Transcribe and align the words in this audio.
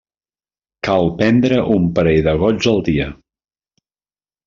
Cal 0.87 1.09
prendre 1.19 1.61
un 1.75 1.87
parell 1.99 2.25
de 2.31 2.37
gots 2.47 2.73
al 2.75 2.83
dia. 2.91 3.11